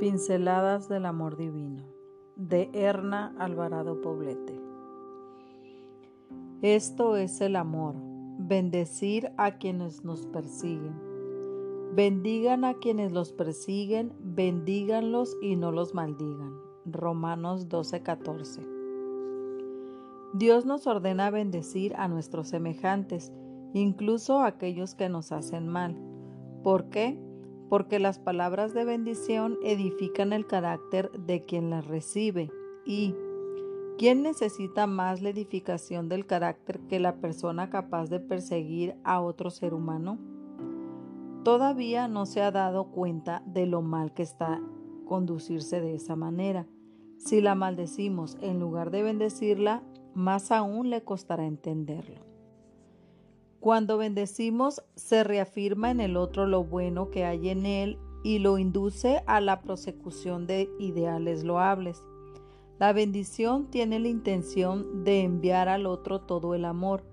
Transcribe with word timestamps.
Pinceladas 0.00 0.88
del 0.88 1.06
Amor 1.06 1.36
Divino 1.36 1.82
de 2.36 2.70
Erna 2.72 3.34
Alvarado 3.36 4.00
Poblete. 4.00 4.60
Esto 6.62 7.16
es 7.16 7.40
el 7.40 7.56
amor, 7.56 7.96
bendecir 8.38 9.32
a 9.38 9.58
quienes 9.58 10.04
nos 10.04 10.24
persiguen. 10.28 10.94
Bendigan 11.96 12.64
a 12.64 12.74
quienes 12.74 13.10
los 13.10 13.32
persiguen, 13.32 14.12
bendíganlos 14.20 15.36
y 15.42 15.56
no 15.56 15.72
los 15.72 15.94
maldigan. 15.94 16.52
Romanos 16.86 17.68
12:14. 17.68 18.64
Dios 20.32 20.64
nos 20.64 20.86
ordena 20.86 21.30
bendecir 21.30 21.96
a 21.96 22.06
nuestros 22.06 22.46
semejantes, 22.46 23.32
incluso 23.74 24.38
a 24.38 24.46
aquellos 24.46 24.94
que 24.94 25.08
nos 25.08 25.32
hacen 25.32 25.66
mal. 25.66 25.96
¿Por 26.62 26.88
qué? 26.88 27.18
Porque 27.68 27.98
las 27.98 28.18
palabras 28.18 28.74
de 28.74 28.84
bendición 28.84 29.58
edifican 29.62 30.32
el 30.32 30.46
carácter 30.46 31.10
de 31.12 31.44
quien 31.44 31.70
las 31.70 31.86
recibe 31.86 32.50
y 32.84 33.14
¿quién 33.98 34.22
necesita 34.22 34.86
más 34.86 35.20
la 35.22 35.30
edificación 35.30 36.08
del 36.08 36.26
carácter 36.26 36.80
que 36.88 37.00
la 37.00 37.16
persona 37.16 37.70
capaz 37.70 38.08
de 38.08 38.20
perseguir 38.20 38.96
a 39.04 39.20
otro 39.20 39.50
ser 39.50 39.74
humano? 39.74 40.18
Todavía 41.44 42.08
no 42.08 42.26
se 42.26 42.42
ha 42.42 42.50
dado 42.50 42.90
cuenta 42.90 43.42
de 43.46 43.66
lo 43.66 43.82
mal 43.82 44.12
que 44.12 44.22
está 44.22 44.60
conducirse 45.06 45.80
de 45.80 45.94
esa 45.94 46.16
manera. 46.16 46.66
Si 47.16 47.40
la 47.40 47.54
maldecimos 47.54 48.36
en 48.40 48.60
lugar 48.60 48.90
de 48.90 49.02
bendecirla, 49.02 49.82
más 50.14 50.52
aún 50.52 50.90
le 50.90 51.02
costará 51.02 51.46
entenderlo. 51.46 52.28
Cuando 53.68 53.98
bendecimos, 53.98 54.82
se 54.94 55.24
reafirma 55.24 55.90
en 55.90 56.00
el 56.00 56.16
otro 56.16 56.46
lo 56.46 56.64
bueno 56.64 57.10
que 57.10 57.26
hay 57.26 57.50
en 57.50 57.66
él 57.66 57.98
y 58.24 58.38
lo 58.38 58.56
induce 58.56 59.22
a 59.26 59.42
la 59.42 59.60
prosecución 59.60 60.46
de 60.46 60.70
ideales 60.78 61.44
loables. 61.44 62.02
La 62.78 62.94
bendición 62.94 63.66
tiene 63.66 63.98
la 63.98 64.08
intención 64.08 65.04
de 65.04 65.20
enviar 65.20 65.68
al 65.68 65.84
otro 65.84 66.22
todo 66.22 66.54
el 66.54 66.64
amor, 66.64 67.04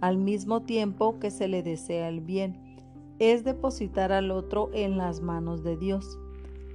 al 0.00 0.16
mismo 0.16 0.62
tiempo 0.62 1.18
que 1.18 1.32
se 1.32 1.48
le 1.48 1.64
desea 1.64 2.08
el 2.08 2.20
bien. 2.20 2.78
Es 3.18 3.42
depositar 3.42 4.12
al 4.12 4.30
otro 4.30 4.70
en 4.74 4.98
las 4.98 5.20
manos 5.20 5.64
de 5.64 5.76
Dios. 5.76 6.20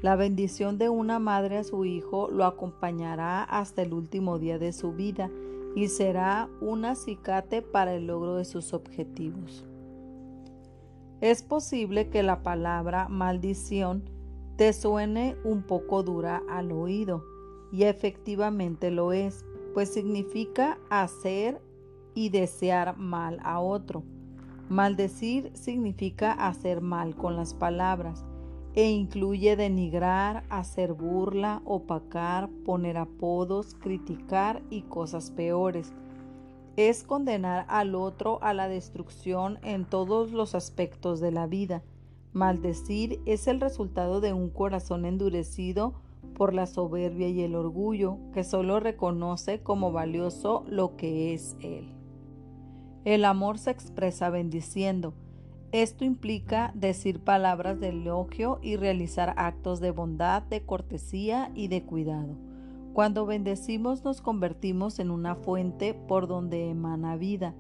La 0.02 0.18
bendición 0.18 0.78
de 0.78 0.90
una 0.90 1.20
madre 1.20 1.56
a 1.56 1.64
su 1.64 1.86
hijo 1.86 2.28
lo 2.30 2.44
acompañará 2.44 3.44
hasta 3.44 3.82
el 3.82 3.94
último 3.94 4.40
día 4.40 4.60
de 4.60 4.74
su 4.74 4.92
vida 4.92 5.32
y 5.76 5.88
será 5.88 6.50
un 6.62 6.86
acicate 6.86 7.62
para 7.62 7.94
el 7.94 8.08
logro 8.08 8.36
de 8.36 8.46
sus 8.46 8.74
objetivos. 8.74 9.66
Es 11.22 11.44
posible 11.44 12.10
que 12.10 12.24
la 12.24 12.44
palabra 12.44 13.08
maldición 13.08 14.04
te 14.58 14.74
suene 14.74 15.36
un 15.44 15.64
poco 15.64 16.04
dura 16.04 16.42
al 16.50 16.72
oído, 16.72 17.24
y 17.72 17.84
efectivamente 17.84 18.92
lo 18.92 19.14
es, 19.14 19.46
pues 19.74 19.94
significa 19.94 20.78
hacer 20.90 21.62
y 22.14 22.30
desear 22.30 22.98
mal 22.98 23.40
a 23.44 23.60
otro. 23.60 24.04
Maldecir 24.70 25.52
significa 25.54 26.32
hacer 26.32 26.82
mal 26.82 27.16
con 27.16 27.36
las 27.36 27.54
palabras, 27.54 28.26
e 28.76 28.90
incluye 28.90 29.56
denigrar, 29.56 30.44
hacer 30.50 30.94
burla, 30.94 31.62
opacar, 31.66 32.50
poner 32.66 32.98
apodos, 32.98 33.76
criticar 33.76 34.62
y 34.70 34.84
cosas 34.84 35.32
peores. 35.32 35.94
Es 36.78 37.04
condenar 37.04 37.66
al 37.68 37.96
otro 37.96 38.40
a 38.42 38.54
la 38.54 38.70
destrucción 38.70 39.60
en 39.62 39.86
todos 39.86 40.32
los 40.32 40.56
aspectos 40.56 41.20
de 41.20 41.32
la 41.32 41.48
vida. 41.48 41.84
Maldecir 42.32 43.20
es 43.26 43.48
el 43.48 43.60
resultado 43.60 44.22
de 44.22 44.32
un 44.32 44.50
corazón 44.50 45.06
endurecido 45.06 45.94
por 46.34 46.54
la 46.54 46.66
soberbia 46.66 47.28
y 47.28 47.42
el 47.42 47.56
orgullo, 47.56 48.18
que 48.34 48.46
solo 48.46 48.80
reconoce 48.80 49.62
como 49.62 49.92
valioso 49.92 50.64
lo 50.68 50.96
que 50.96 51.34
es 51.34 51.58
él. 51.62 51.94
El 53.04 53.26
amor 53.26 53.58
se 53.58 53.72
expresa 53.72 54.30
bendiciendo, 54.30 55.14
esto 55.72 56.04
implica 56.04 56.72
decir 56.76 57.22
palabras 57.22 57.80
de 57.80 57.90
elogio 57.90 58.60
y 58.62 58.76
realizar 58.76 59.34
actos 59.38 59.80
de 59.80 59.92
bondad, 59.92 60.44
de 60.44 60.66
cortesía 60.66 61.52
y 61.56 61.70
de 61.70 61.84
cuidado. 61.84 62.36
Cuando 62.94 63.26
bendecimos 63.26 64.04
nos 64.04 64.22
convertimos 64.22 65.00
en 65.00 65.12
una 65.12 65.36
fuente 65.36 65.94
por 65.94 66.28
donde 66.28 66.70
emana 66.70 67.16
vida. 67.16 67.56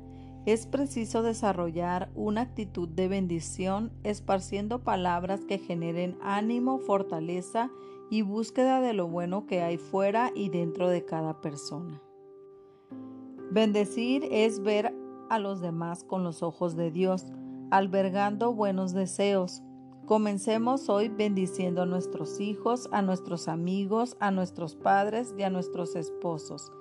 Es 0.45 0.65
preciso 0.65 1.21
desarrollar 1.21 2.09
una 2.15 2.41
actitud 2.41 2.89
de 2.89 3.07
bendición 3.07 3.91
esparciendo 4.03 4.79
palabras 4.79 5.45
que 5.45 5.59
generen 5.59 6.17
ánimo, 6.21 6.79
fortaleza 6.79 7.69
y 8.09 8.23
búsqueda 8.23 8.81
de 8.81 8.93
lo 8.93 9.07
bueno 9.07 9.45
que 9.45 9.61
hay 9.61 9.77
fuera 9.77 10.31
y 10.35 10.49
dentro 10.49 10.89
de 10.89 11.05
cada 11.05 11.39
persona. 11.39 12.01
Bendecir 13.51 14.27
es 14.31 14.61
ver 14.61 14.93
a 15.29 15.39
los 15.39 15.61
demás 15.61 16.03
con 16.03 16.23
los 16.23 16.43
ojos 16.43 16.75
de 16.75 16.91
Dios 16.91 17.25
albergando 17.71 18.53
buenos 18.53 18.93
deseos. 18.93 19.63
Comencemos 20.05 20.89
hoy 20.89 21.07
bendiciendo 21.07 21.83
a 21.83 21.85
nuestros 21.85 22.39
hijos, 22.39 22.89
a 22.91 23.01
nuestros 23.01 23.47
amigos, 23.47 24.17
a 24.19 24.29
nuestros 24.29 24.75
padres 24.75 25.33
y 25.37 25.43
a 25.43 25.49
nuestros 25.49 25.95
esposos. 25.95 26.71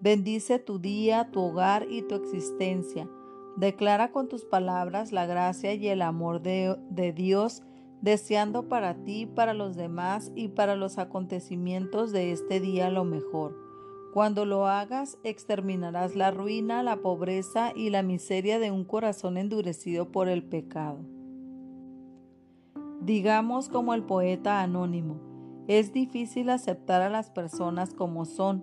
Bendice 0.00 0.58
tu 0.58 0.80
día, 0.80 1.30
tu 1.30 1.40
hogar 1.40 1.86
y 1.88 2.02
tu 2.02 2.16
existencia. 2.16 3.08
Declara 3.56 4.10
con 4.10 4.28
tus 4.28 4.44
palabras 4.44 5.12
la 5.12 5.26
gracia 5.26 5.74
y 5.74 5.86
el 5.86 6.02
amor 6.02 6.42
de, 6.42 7.12
Dios, 7.14 7.62
deseando 8.00 8.68
para 8.68 8.94
ti, 9.04 9.26
para 9.26 9.54
los 9.54 9.76
demás 9.76 10.32
y 10.34 10.48
para 10.48 10.74
los 10.74 10.98
acontecimientos 10.98 12.10
de 12.10 12.32
este 12.32 12.58
día 12.58 12.90
lo 12.90 13.04
mejor. 13.04 13.71
Cuando 14.12 14.44
lo 14.44 14.66
hagas, 14.66 15.16
exterminarás 15.24 16.14
la 16.16 16.30
ruina, 16.30 16.82
la 16.82 16.96
pobreza 16.96 17.72
y 17.74 17.88
la 17.88 18.02
miseria 18.02 18.58
de 18.58 18.70
un 18.70 18.84
corazón 18.84 19.38
endurecido 19.38 20.12
por 20.12 20.28
el 20.28 20.42
pecado. 20.42 20.98
Digamos 23.00 23.70
como 23.70 23.94
el 23.94 24.04
poeta 24.04 24.60
anónimo, 24.60 25.18
es 25.66 25.94
difícil 25.94 26.50
aceptar 26.50 27.00
a 27.00 27.08
las 27.08 27.30
personas 27.30 27.94
como 27.94 28.26
son 28.26 28.62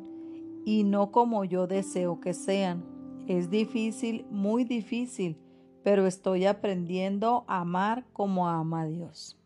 y 0.65 0.83
no 0.83 1.11
como 1.11 1.43
yo 1.45 1.65
deseo 1.65 2.19
que 2.19 2.35
sean. 2.35 2.85
Es 3.25 3.49
difícil, 3.49 4.27
muy 4.29 4.65
difícil, 4.65 5.39
pero 5.83 6.05
estoy 6.05 6.45
aprendiendo 6.45 7.43
a 7.47 7.61
amar 7.61 8.05
como 8.13 8.47
ama 8.47 8.85
Dios. 8.85 9.38